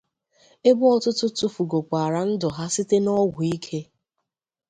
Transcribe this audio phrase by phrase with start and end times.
[0.69, 3.79] ebe ọtụtụ tụfugokwàrà ndụ ha site n'ọgwụ ike